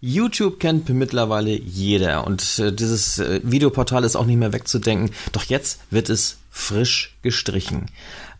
[0.00, 5.10] YouTube kennt mittlerweile jeder und äh, dieses äh, Videoportal ist auch nicht mehr wegzudenken.
[5.32, 7.86] Doch jetzt wird es frisch gestrichen.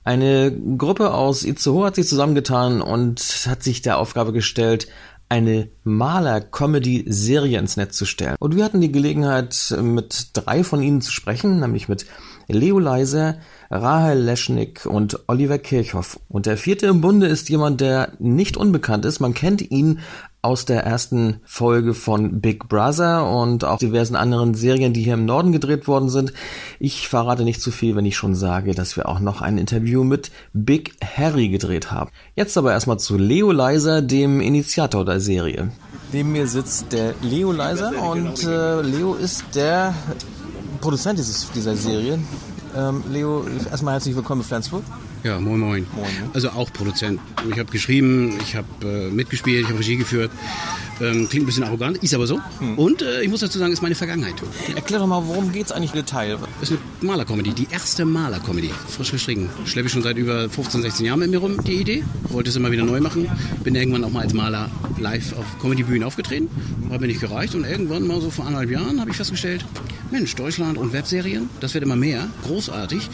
[0.03, 4.89] Eine Gruppe aus Itzehoe hat sich zusammengetan und hat sich der Aufgabe gestellt,
[5.29, 8.35] eine Maler-Comedy-Serie ins Netz zu stellen.
[8.41, 12.05] Und wir hatten die Gelegenheit, mit drei von ihnen zu sprechen, nämlich mit
[12.49, 13.37] Leo Leiser,
[13.71, 16.19] Rahel Leschnik und Oliver Kirchhoff.
[16.29, 19.21] Und der vierte im Bunde ist jemand, der nicht unbekannt ist.
[19.21, 20.01] Man kennt ihn
[20.43, 25.27] aus der ersten Folge von Big Brother und auch diversen anderen Serien, die hier im
[25.27, 26.33] Norden gedreht worden sind.
[26.79, 30.03] Ich verrate nicht zu viel, wenn ich schon sage, dass wir auch noch ein Interview
[30.03, 32.11] mit Big Harry gedreht haben.
[32.37, 35.73] Jetzt aber erstmal zu Leo Leiser, dem Initiator der Serie.
[36.13, 39.95] Neben mir sitzt der Leo Leiser und äh, Leo ist der
[40.81, 42.19] Produzent dieses, dieser Serie.
[42.75, 44.85] Ähm, Leo, erstmal herzlich willkommen in Flensburg.
[45.23, 45.87] Ja, moin, moin.
[45.95, 46.09] moin?
[46.33, 47.21] Also auch Produzent.
[47.51, 50.31] Ich habe geschrieben, ich habe äh, mitgespielt, ich habe Regie geführt.
[51.01, 52.41] Ähm, klingt ein bisschen arrogant, ist aber so.
[52.59, 52.79] Hm.
[52.79, 54.35] Und äh, ich muss dazu sagen, ist meine Vergangenheit.
[54.75, 56.39] Erklär doch mal, worum geht es eigentlich im Detail?
[56.61, 59.49] Das ist eine Malercomedy, die erste Malercomedy, frisch geschrieben.
[59.65, 62.05] Schleppe ich schon seit über 15, 16 Jahren mit mir rum, die Idee.
[62.29, 63.29] Wollte es immer wieder neu machen.
[63.65, 66.49] Bin irgendwann auch mal als Maler live auf Comedybühnen aufgetreten.
[66.91, 69.65] Hat mir nicht gereicht und irgendwann mal so vor anderthalb Jahren habe ich festgestellt,
[70.11, 73.09] Mensch, Deutschland und Webserien, das wird immer mehr, großartig.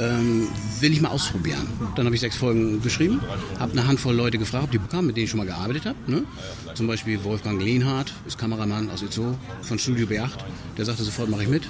[0.00, 0.48] Ähm,
[0.80, 1.68] will ich mal ausprobieren.
[1.94, 3.20] Dann habe ich sechs Folgen geschrieben,
[3.58, 5.96] habe eine Handvoll Leute gefragt, die bekamen, mit denen ich schon mal gearbeitet habe.
[6.08, 6.24] Ne?
[6.74, 10.30] Zum Beispiel Wolfgang Lehnhardt, ist Kameramann aus Itzo von Studio B8.
[10.76, 11.62] Der sagte sofort, mache ich mit.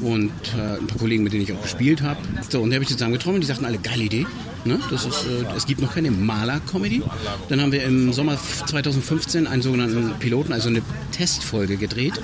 [0.00, 2.18] Und äh, ein paar Kollegen, mit denen ich auch gespielt habe.
[2.48, 4.26] So, und die habe ich zusammengetrommelt, die sagten alle, geile Idee.
[4.64, 4.80] Ne?
[4.90, 7.02] Das ist, äh, es gibt noch keine Maler-Comedy.
[7.50, 10.80] Dann haben wir im Sommer 2015 einen sogenannten Piloten, also eine
[11.12, 12.14] Testfolge gedreht,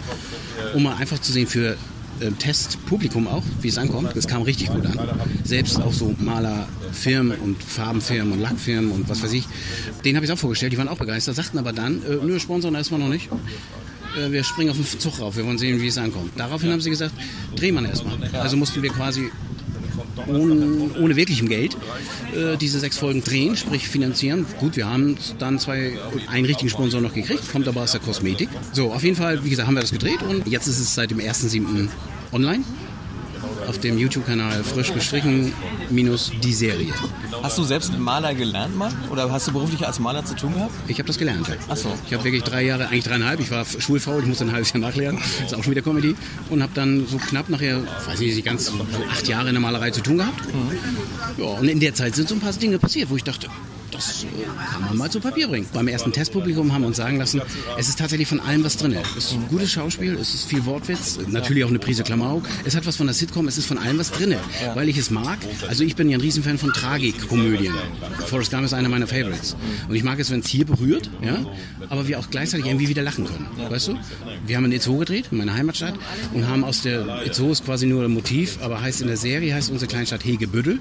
[0.74, 1.76] um mal einfach zu sehen für
[2.38, 4.16] Testpublikum auch, wie es ankommt.
[4.16, 4.98] Es kam richtig gut an.
[5.44, 9.44] Selbst auch so Malerfirmen und Farbenfirmen und Lackfirmen und was weiß ich.
[10.04, 12.74] Denen habe ich auch vorgestellt, die waren auch begeistert, sagten aber dann, äh, nö, sponsern
[12.74, 13.28] erstmal noch nicht
[14.16, 16.32] äh, wir springen auf den Zug rauf, wir wollen sehen, wie es ankommt.
[16.36, 17.12] Daraufhin haben sie gesagt,
[17.54, 18.16] dreh man erstmal.
[18.32, 19.30] Also mussten wir quasi
[20.26, 21.76] ohne, ohne wirklichem Geld
[22.34, 24.46] äh, diese sechs Folgen drehen, sprich finanzieren.
[24.58, 25.98] Gut, wir haben dann zwei,
[26.28, 28.48] einen richtigen Sponsor noch gekriegt, kommt aber aus der Kosmetik.
[28.72, 31.10] So, auf jeden Fall, wie gesagt, haben wir das gedreht und jetzt ist es seit
[31.10, 31.88] dem 1.7.
[32.32, 32.64] online
[33.66, 35.52] auf dem YouTube-Kanal frisch gestrichen
[35.90, 36.92] minus die Serie.
[37.42, 38.92] Hast du selbst Maler gelernt mal?
[39.10, 40.72] Oder hast du beruflich als Maler zu tun gehabt?
[40.88, 41.48] Ich habe das gelernt.
[41.68, 41.92] Ach so.
[42.06, 44.80] Ich habe wirklich drei Jahre, eigentlich dreieinhalb, ich war schulfaul, ich musste ein halbes Jahr
[44.80, 46.14] nachlernen, das ist auch schon wieder Comedy.
[46.50, 48.74] Und habe dann so knapp nachher, weiß nicht, ganz so
[49.10, 50.46] acht Jahre in der Malerei zu tun gehabt.
[50.46, 51.42] Mhm.
[51.42, 53.48] Ja, und in der Zeit sind so ein paar Dinge passiert, wo ich dachte,
[53.96, 54.26] das äh,
[54.72, 55.66] kann man mal zu Papier bringen.
[55.72, 57.40] Beim ersten Testpublikum haben wir uns sagen lassen,
[57.78, 58.96] es ist tatsächlich von allem was drin.
[59.16, 62.44] Es ist ein gutes Schauspiel, es ist viel Wortwitz, natürlich auch eine Prise Klamauk.
[62.64, 64.34] Es hat was von der Sitcom, es ist von allem was drin,
[64.74, 65.38] weil ich es mag.
[65.68, 67.74] Also ich bin ja ein Riesenfan von Tragikkomödien.
[68.26, 69.56] Forrest Gump ist einer meiner Favorites.
[69.88, 71.44] Und ich mag es, wenn es hier berührt, ja,
[71.88, 73.46] aber wir auch gleichzeitig irgendwie wieder lachen können.
[73.70, 73.98] Weißt du?
[74.46, 75.94] Wir haben in Itzehoe gedreht, in meiner Heimatstadt,
[76.34, 79.54] und haben aus der, Itzehoe ist quasi nur ein Motiv, aber heißt in der Serie,
[79.54, 80.80] heißt unsere Kleinstadt Hegebüttel.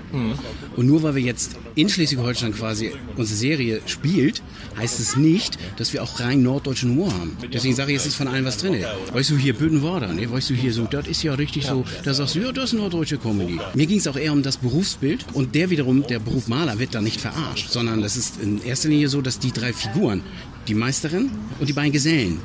[0.75, 4.41] Und nur weil wir jetzt in Schleswig-Holstein quasi unsere Serie spielt,
[4.77, 7.37] heißt es nicht, dass wir auch rein norddeutschen Humor haben.
[7.53, 8.83] Deswegen sage ich, es ist von allem was drin.
[9.13, 10.29] Weißt du, hier Bödenworder, ne?
[10.29, 12.73] weißt du, hier so, das ist ja richtig so, da sagst du, ja, das ist
[12.73, 13.59] norddeutsche Comedy.
[13.73, 16.95] Mir ging es auch eher um das Berufsbild und der wiederum, der Beruf Maler wird
[16.95, 20.21] da nicht verarscht, sondern das ist in erster Linie so, dass die drei Figuren,
[20.67, 22.39] die Meisterin und die beiden Gesellen,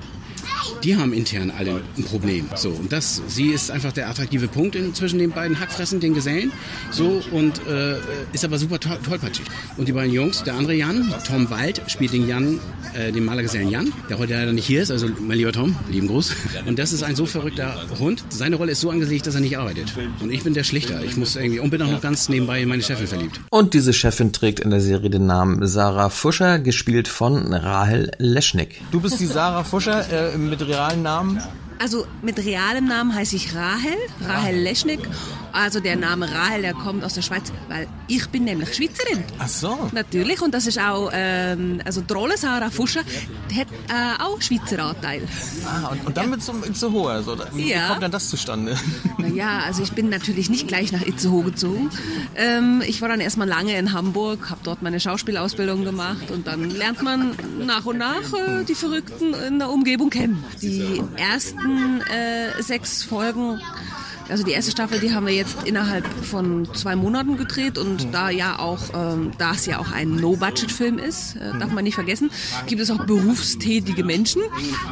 [0.83, 2.49] die haben intern alle ein Problem.
[2.56, 6.15] So, und das, sie ist einfach der attraktive Punkt in, zwischen den beiden Hackfressen, den
[6.15, 6.53] Gesellen.
[6.91, 7.97] So, und äh,
[8.33, 9.47] ist aber super to tollpatschig.
[9.77, 12.59] Und die beiden Jungs, der andere Jan, Tom Wald, spielt den Jan,
[12.94, 16.09] äh, den Malergesellen Jan, der heute leider nicht hier ist, also mein lieber Tom, lieben
[16.09, 16.33] Gruß.
[16.67, 18.25] Und das ist ein so verrückter Hund.
[18.31, 19.93] Seine Rolle ist so angelegt, dass er nicht arbeitet.
[20.21, 21.03] Und ich bin der Schlichter.
[21.05, 23.41] Ich muss irgendwie, und bin auch noch ganz nebenbei in meine Chefin verliebt.
[23.50, 28.81] Und diese Chefin trägt in der Serie den Namen Sarah Fuscher, gespielt von Rahel Leschnik.
[28.91, 31.42] Du bist die Sarah Fuscher äh, mit realen Namen?
[31.80, 35.00] Also mit realem Namen heiße ich Rahel, Rahel Leschnik.
[35.52, 39.24] Also der Name Rahel, der kommt aus der Schweiz, weil ich bin nämlich Schweizerin.
[39.38, 39.88] Ach so.
[39.92, 44.84] Natürlich und das ist auch, ähm, also die Rolle Sarah Fuscher, hat äh, auch Schweizer
[44.84, 45.22] Anteil.
[45.64, 47.88] Ah, und, und dann mit so Itzehoe, also, wie ja.
[47.88, 48.76] kommt denn das zustande?
[49.19, 51.90] Naja, also ich bin natürlich nicht gleich nach Itzehoe gezogen.
[52.37, 56.70] Ähm, ich war dann erstmal lange in Hamburg, habe dort meine Schauspielausbildung gemacht und dann
[56.70, 57.34] lernt man
[57.64, 60.43] nach und nach äh, die Verrückten in der Umgebung kennen.
[60.62, 63.61] Die ersten ersten äh, sechs Folgen
[64.28, 68.12] also die erste Staffel, die haben wir jetzt innerhalb von zwei Monaten gedreht und mhm.
[68.12, 71.96] da ja auch, ähm, da es ja auch ein No-Budget-Film ist, äh, darf man nicht
[71.96, 72.31] vergessen,
[72.69, 74.40] gibt es auch berufstätige Menschen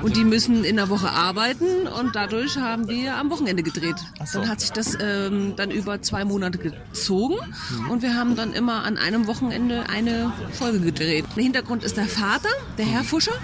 [0.03, 3.95] und die müssen in der Woche arbeiten und dadurch haben wir am Wochenende gedreht.
[4.25, 4.41] So.
[4.41, 7.91] Dann hat sich das ähm, dann über zwei Monate gezogen mhm.
[7.91, 11.27] und wir haben dann immer an einem Wochenende eine Folge gedreht.
[11.37, 13.35] Der Hintergrund ist der Vater, der Herr Fuscher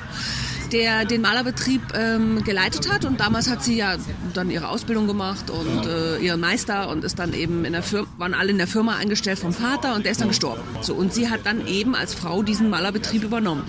[0.74, 3.96] der den Malerbetrieb ähm, geleitet hat und damals hat sie ja
[4.34, 8.08] dann ihre Ausbildung gemacht und äh, ihren Meister und ist dann eben in der Firma,
[8.18, 10.62] waren alle in der Firma eingestellt vom Vater und der ist dann gestorben.
[10.80, 13.62] So, und sie hat dann eben als Frau diesen Malerbetrieb übernommen.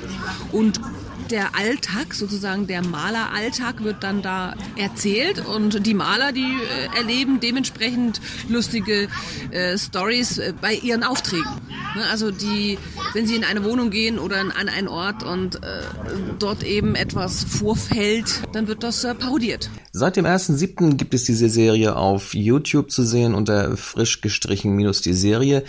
[0.51, 0.81] Und
[1.29, 7.39] der Alltag, sozusagen der Maleralltag wird dann da erzählt und die Maler, die äh, erleben
[7.39, 9.07] dementsprechend lustige
[9.51, 11.45] äh, Stories äh, bei ihren Aufträgen.
[11.95, 12.77] Ne, also die,
[13.13, 15.81] wenn sie in eine Wohnung gehen oder an einen Ort und äh,
[16.39, 19.69] dort eben etwas vorfällt, dann wird das äh, parodiert.
[19.93, 20.95] Seit dem 1.7.
[20.95, 25.63] gibt es diese Serie auf YouTube zu sehen unter frisch gestrichen minus die Serie.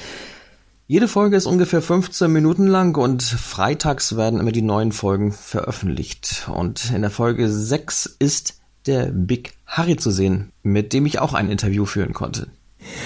[0.89, 6.49] Jede Folge ist ungefähr 15 Minuten lang und freitags werden immer die neuen Folgen veröffentlicht.
[6.53, 11.35] Und in der Folge 6 ist der Big Harry zu sehen, mit dem ich auch
[11.35, 12.49] ein Interview führen konnte.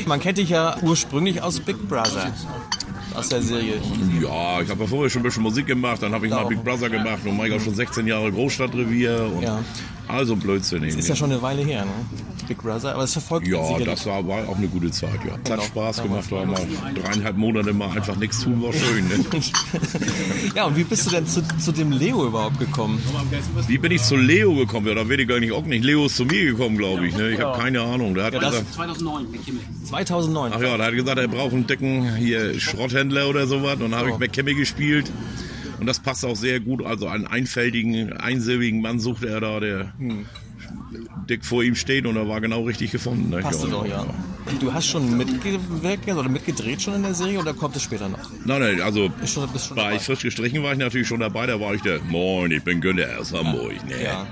[0.06, 2.32] Man kennt dich ja ursprünglich aus Big Brother
[3.14, 3.74] aus der Serie?
[4.20, 6.62] Ja, ich habe ja vorher schon ein bisschen Musik gemacht, dann habe ich mal Big
[6.62, 9.62] Brother gemacht und ich auch schon 16 Jahre Großstadtrevier und ja.
[10.08, 10.82] also Blödsinn.
[10.84, 11.90] Das ist ja schon eine Weile her, ne?
[12.50, 15.38] Big Brother, aber es verfolgt Ja, das war, war, auch eine gute Zeit, ja.
[15.44, 16.60] Es hat Spaß gemacht, war mal
[16.96, 19.06] dreieinhalb Monate mal einfach nichts tun, war schön.
[19.06, 19.24] Ne?
[20.56, 23.00] ja, und wie bist du denn zu, zu, dem Leo überhaupt gekommen?
[23.68, 24.88] Wie bin ich zu Leo gekommen?
[24.88, 25.84] Ja, da werde ich eigentlich auch nicht.
[25.84, 27.16] Leo ist zu mir gekommen, glaube ich.
[27.16, 27.30] Ne?
[27.30, 28.16] Ich habe keine Ahnung.
[28.16, 29.28] Der hat ja, gesagt, 2009,
[29.84, 30.52] 2009.
[30.52, 33.74] Ach ja, da hat gesagt, er braucht einen dicken hier Schrotthändler oder sowas.
[33.74, 35.08] Und dann habe ich McKimmey gespielt.
[35.78, 36.84] Und das passt auch sehr gut.
[36.84, 40.26] Also einen einfältigen, einsilbigen Mann suchte er da, der hm.
[41.28, 43.30] Dick vor ihm steht und er war genau richtig gefunden.
[43.30, 43.38] Ne?
[43.38, 44.06] Passt ja, doch, ja.
[44.58, 48.30] Du hast schon mitgewirkt oder mitgedreht schon in der Serie oder kommt es später noch?
[48.44, 49.98] Nein, nein, also schon, schon bei dabei.
[49.98, 51.46] frisch gestrichen war ich natürlich schon dabei.
[51.46, 53.72] Da war ich der, moin, ich bin Günther aus Hamburg.
[53.88, 54.02] Ne?
[54.02, 54.26] Ja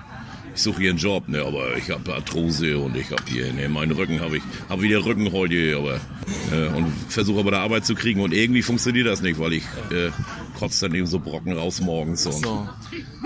[0.58, 3.68] ich suche hier einen Job, ne, aber ich habe Arthrose und ich habe hier, ne,
[3.68, 6.00] meinen Rücken habe ich, habe wieder Rücken heute, aber
[6.52, 9.62] äh, und versuche aber da Arbeit zu kriegen und irgendwie funktioniert das nicht, weil ich
[9.92, 10.10] äh,
[10.58, 12.68] kotze dann eben so Brocken raus morgens und, so.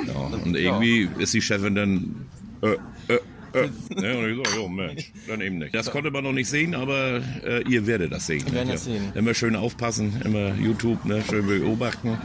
[0.07, 0.13] ja,
[0.45, 2.27] und irgendwie ist die Chefin dann
[2.63, 2.77] äh,
[3.09, 3.19] äh,
[3.55, 5.75] äh, ne, und ich so, jo Mensch, dann eben nicht.
[5.75, 8.45] Das konnte man noch nicht sehen, aber äh, ihr werdet das sehen.
[8.47, 9.13] Wir werden das sehen.
[9.15, 12.19] Immer schön aufpassen, immer YouTube, ne, schön beobachten.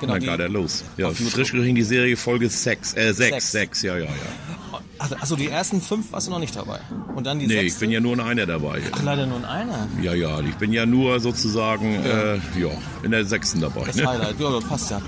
[0.00, 0.84] Genau, dann geht er los.
[0.96, 4.10] Ja, frisch ging die Serie Folge 6, äh 6, 6, ja, ja, ja.
[5.20, 6.80] Also die ersten fünf warst du noch nicht dabei.
[7.14, 7.66] Und dann die Nee, sechste?
[7.66, 8.82] ich bin ja nur in einer dabei.
[8.92, 9.88] Ach, leider nur in einer?
[10.02, 12.34] Ja, ja, ich bin ja nur sozusagen ja.
[12.34, 12.70] Äh, ja
[13.02, 13.84] in der sechsten dabei.
[13.86, 14.06] Das ne?
[14.06, 15.00] Highlight, ja, das passt ja.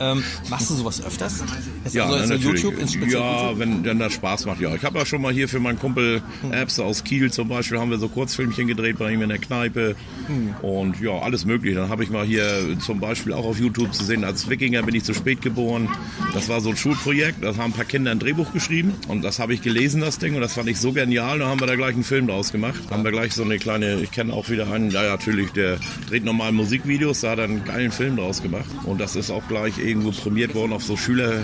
[0.00, 1.44] Ähm, machst du sowas öfters?
[1.84, 2.62] Jetzt ja, also natürlich.
[2.62, 3.58] YouTube ins ja, YouTube?
[3.58, 4.74] wenn dann das Spaß macht, ja.
[4.74, 6.52] Ich habe ja schon mal hier für meinen Kumpel hm.
[6.52, 9.94] Apps aus Kiel zum Beispiel, haben wir so Kurzfilmchen gedreht bei ihm in der Kneipe.
[10.26, 10.54] Hm.
[10.62, 11.76] Und ja, alles mögliche.
[11.76, 14.94] Dann habe ich mal hier zum Beispiel auch auf YouTube zu sehen, als Wikinger bin
[14.94, 15.88] ich zu spät geboren.
[16.32, 19.38] Das war so ein Schulprojekt, da haben ein paar Kinder ein Drehbuch geschrieben und das
[19.38, 21.38] habe ich gelesen, das Ding, und das fand ich so genial.
[21.38, 22.80] Da haben wir da gleich einen Film draus gemacht.
[22.90, 25.78] Haben wir gleich so eine kleine, ich kenne auch wieder einen, ja natürlich, der
[26.08, 28.70] dreht normal Musikvideos, da hat er einen geilen Film draus gemacht.
[28.84, 31.42] Und das ist auch gleich irgendwo prämiert worden auf so Schüler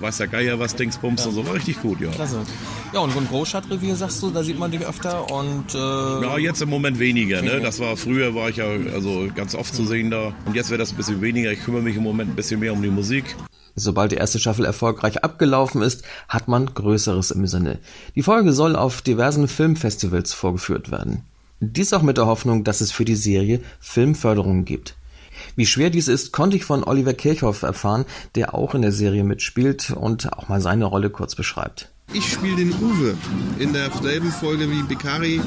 [0.00, 1.28] weiß der Geier was, Dingsbums ja.
[1.28, 1.46] und so.
[1.46, 2.10] War richtig gut, ja.
[2.10, 2.42] Klasse.
[2.92, 5.74] Ja, und so ein Großstadtrevier, sagst du, da sieht man dich öfter und...
[5.74, 7.60] Äh ja, jetzt im Moment weniger, ne?
[7.60, 10.32] Das war, früher war ich ja also ganz oft zu sehen da.
[10.44, 11.52] Und jetzt wird das ein bisschen weniger.
[11.52, 13.24] Ich kümmere mich im Moment ein bisschen mehr um die Musik.
[13.76, 17.78] Sobald die erste Staffel erfolgreich abgelaufen ist, hat man Größeres im Sinne.
[18.14, 21.22] Die Folge soll auf diversen Filmfestivals vorgeführt werden.
[21.60, 24.96] Dies auch mit der Hoffnung, dass es für die Serie Filmförderungen gibt.
[25.54, 29.24] Wie schwer dies ist, konnte ich von Oliver Kirchhoff erfahren, der auch in der Serie
[29.24, 31.90] mitspielt und auch mal seine Rolle kurz beschreibt.
[32.16, 33.14] Ich spiele den Uwe
[33.58, 35.38] in derselben Folge wie Bikari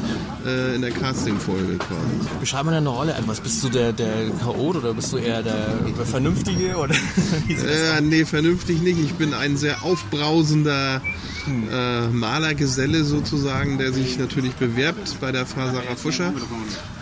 [0.46, 2.30] äh, in der Casting-Folge quasi.
[2.40, 3.42] Beschreib mal deine Rolle etwas.
[3.42, 6.78] Bist du der, der Chaot oder bist du eher der, der Vernünftige?
[6.78, 6.94] Oder?
[7.50, 9.00] äh, nee, vernünftig nicht.
[9.00, 11.02] Ich bin ein sehr aufbrausender
[11.46, 11.70] hm.
[11.72, 16.34] äh, Malergeselle sozusagen, der sich natürlich bewerbt bei der Fasara Fuscher.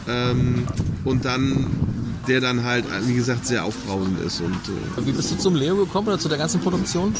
[0.07, 0.65] Ähm,
[1.03, 1.67] und dann
[2.27, 4.41] der dann halt, wie gesagt, sehr aufbrausend ist.
[4.41, 7.13] Und, äh, wie bist du zum Leo gekommen oder zu der ganzen Produktion?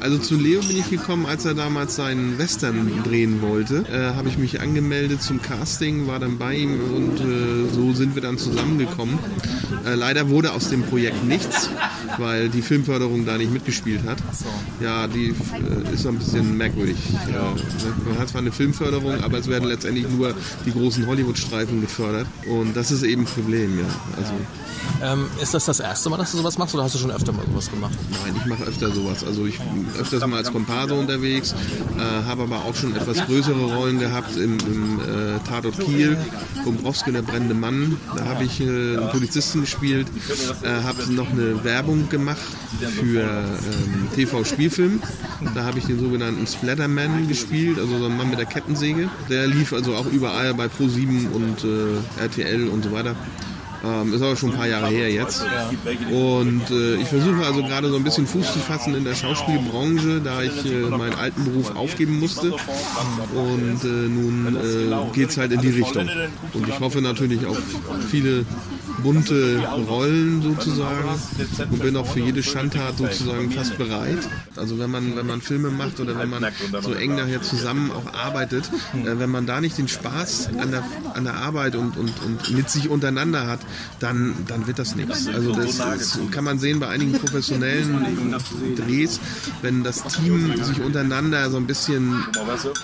[0.00, 3.84] Also zu Leo bin ich gekommen, als er damals seinen Western drehen wollte.
[3.90, 8.14] Äh, Habe ich mich angemeldet zum Casting, war dann bei ihm und äh, so sind
[8.14, 9.18] wir dann zusammengekommen.
[9.86, 11.68] Äh, leider wurde aus dem Projekt nichts,
[12.18, 14.18] weil die Filmförderung da nicht mitgespielt hat.
[14.80, 16.96] Ja, die äh, ist ein bisschen merkwürdig.
[17.32, 17.54] Ja,
[18.06, 20.34] man hat zwar eine Filmförderung, aber es werden letztendlich nur
[20.64, 22.26] die großen Hollywood-Streifen gefördert.
[22.48, 23.86] Und das ist eben ein Problem, ja.
[24.16, 24.32] Also,
[25.02, 27.32] ähm, ist das das erste Mal, dass du sowas machst oder hast du schon öfter
[27.32, 27.94] mal sowas gemacht?
[28.24, 29.24] Nein, ich mache öfter sowas.
[29.24, 31.54] Also ich bin öfters mal als Komparse unterwegs,
[31.98, 36.16] äh, habe aber auch schon etwas größere Rollen gehabt im, im äh, Tatort Kiel,
[36.64, 37.96] Gombrowski, der brennende Mann.
[38.16, 40.06] Da habe ich äh, einen Polizisten gespielt,
[40.62, 42.38] äh, habe noch eine Werbung gemacht
[43.00, 45.02] für ähm, TV-Spielfilm.
[45.54, 49.08] Da habe ich den sogenannten Splatterman gespielt, also so ein Mann mit der Kettensäge.
[49.28, 53.14] Der lief also auch überall bei Pro7 und äh, RTL und so weiter.
[53.84, 55.44] Ähm, ist aber schon ein paar Jahre her jetzt.
[56.10, 60.20] Und äh, ich versuche also gerade so ein bisschen Fuß zu fassen in der Schauspielbranche,
[60.22, 62.52] da ich äh, meinen alten Beruf aufgeben musste.
[62.52, 66.08] Und äh, nun äh, geht es halt in die Richtung.
[66.52, 67.60] Und ich hoffe natürlich auf
[68.10, 68.46] viele
[69.04, 71.08] bunte Rollen sozusagen
[71.70, 74.18] und bin auch für jede Schandtat sozusagen fast bereit.
[74.56, 76.46] Also wenn man, wenn man Filme macht oder wenn man
[76.80, 80.82] so eng nachher zusammen auch arbeitet, äh, wenn man da nicht den Spaß an der,
[81.12, 83.60] an der Arbeit und, und, und mit sich untereinander hat,
[84.00, 85.28] dann, dann wird das nichts.
[85.28, 88.34] Also das, das kann man sehen bei einigen professionellen
[88.76, 89.20] Drehs,
[89.60, 92.24] wenn das Team sich untereinander so ein bisschen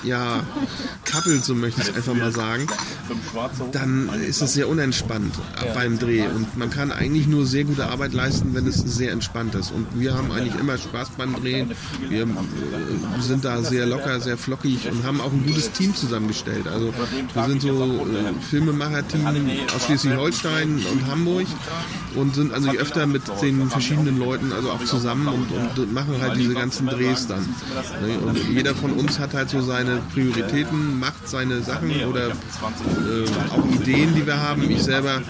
[0.03, 0.43] ja,
[1.07, 2.67] kappelt, so möchte ich es einfach mal sagen,
[3.73, 5.35] dann ist es sehr unentspannt
[5.75, 6.10] beim Dreh.
[6.19, 9.71] Und man kann eigentlich nur sehr gute Arbeit leisten, wenn es sehr entspannt ist.
[9.71, 11.71] Und wir haben eigentlich immer Spaß beim Drehen.
[12.09, 12.27] Wir äh,
[13.21, 16.67] sind da sehr locker, sehr flockig und haben auch ein gutes Team zusammengestellt.
[16.67, 16.93] Also
[17.35, 19.27] wir sind so äh, Filmemacher-Team
[19.75, 21.47] aus Schleswig-Holstein und Hamburg
[22.17, 26.37] und sind also öfter mit den verschiedenen Leuten also auch zusammen und, und machen halt
[26.37, 27.41] diese ganzen Drehs dann.
[27.41, 28.19] Ne?
[28.27, 32.33] Und jeder von uns hat halt so seine Prioritäten, macht seine Sachen oder äh,
[33.51, 34.71] auch Ideen, die wir haben.
[34.71, 35.21] Ich selber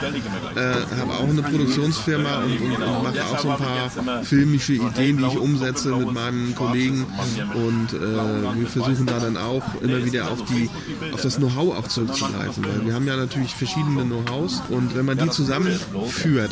[0.56, 0.60] äh,
[0.99, 5.25] habe auch eine Produktionsfirma und, und, und, mache auch so ein paar filmische Ideen, die
[5.25, 7.06] ich umsetze mit meinem Kollegen
[7.54, 10.68] und äh, wir versuchen da dann auch immer wieder auf die
[11.12, 15.18] auf das Know-how auch zurückzugreifen, weil wir haben ja natürlich verschiedene Know-hows und wenn man
[15.18, 16.50] die zusammenführt,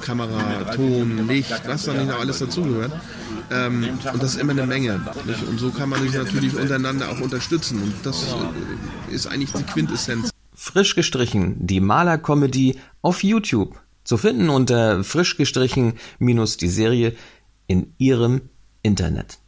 [0.00, 2.92] Kamera, Ton, Licht, was da nicht noch alles dazugehört,
[3.50, 5.00] ähm, und das ist immer eine Menge.
[5.26, 5.42] Nicht?
[5.48, 9.62] Und so kann man sich natürlich untereinander auch unterstützen und das äh, ist eigentlich die
[9.64, 10.30] Quintessenz.
[10.54, 13.80] Frisch gestrichen, die Maler-Comedy auf YouTube.
[14.04, 17.14] Zu finden unter frisch gestrichen minus die Serie
[17.66, 18.42] in Ihrem
[18.82, 19.38] Internet.